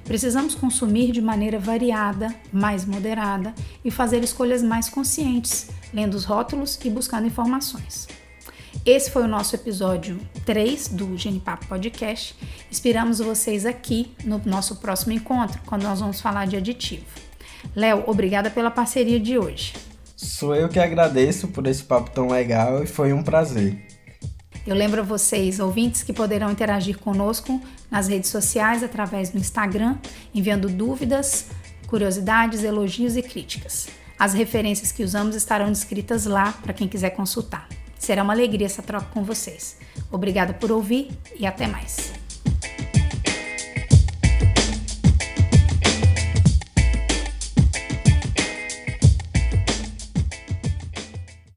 Precisamos 0.08 0.54
consumir 0.54 1.12
de 1.12 1.20
maneira 1.20 1.58
variada, 1.58 2.34
mais 2.50 2.86
moderada 2.86 3.54
e 3.84 3.90
fazer 3.90 4.24
escolhas 4.24 4.62
mais 4.62 4.88
conscientes, 4.88 5.68
lendo 5.92 6.14
os 6.14 6.24
rótulos 6.24 6.80
e 6.82 6.88
buscando 6.88 7.26
informações. 7.26 8.08
Esse 8.86 9.10
foi 9.10 9.24
o 9.24 9.28
nosso 9.28 9.54
episódio 9.54 10.18
3 10.46 10.88
do 10.88 11.14
Genipapo 11.14 11.66
Podcast. 11.66 12.34
Esperamos 12.70 13.18
vocês 13.18 13.66
aqui 13.66 14.10
no 14.24 14.40
nosso 14.46 14.76
próximo 14.76 15.12
encontro, 15.12 15.60
quando 15.66 15.82
nós 15.82 16.00
vamos 16.00 16.22
falar 16.22 16.46
de 16.46 16.56
aditivo. 16.56 17.04
Léo, 17.76 18.04
obrigada 18.06 18.48
pela 18.48 18.70
parceria 18.70 19.20
de 19.20 19.38
hoje. 19.38 19.74
Sou 20.16 20.54
eu 20.54 20.70
que 20.70 20.80
agradeço 20.80 21.48
por 21.48 21.66
esse 21.66 21.82
papo 21.82 22.10
tão 22.12 22.28
legal 22.28 22.82
e 22.82 22.86
foi 22.86 23.12
um 23.12 23.22
prazer. 23.22 23.87
Eu 24.68 24.74
lembro 24.74 25.00
a 25.00 25.02
vocês, 25.02 25.60
ouvintes, 25.60 26.02
que 26.02 26.12
poderão 26.12 26.50
interagir 26.50 26.98
conosco 26.98 27.58
nas 27.90 28.06
redes 28.06 28.28
sociais 28.28 28.82
através 28.82 29.30
do 29.30 29.38
Instagram, 29.38 29.96
enviando 30.34 30.68
dúvidas, 30.68 31.46
curiosidades, 31.86 32.62
elogios 32.62 33.16
e 33.16 33.22
críticas. 33.22 33.88
As 34.18 34.34
referências 34.34 34.92
que 34.92 35.02
usamos 35.02 35.34
estarão 35.34 35.68
descritas 35.68 36.26
lá 36.26 36.52
para 36.52 36.74
quem 36.74 36.86
quiser 36.86 37.10
consultar. 37.10 37.66
Será 37.98 38.22
uma 38.22 38.34
alegria 38.34 38.66
essa 38.66 38.82
troca 38.82 39.06
com 39.06 39.24
vocês. 39.24 39.78
Obrigada 40.12 40.52
por 40.52 40.70
ouvir 40.70 41.08
e 41.40 41.46
até 41.46 41.66
mais. 41.66 42.17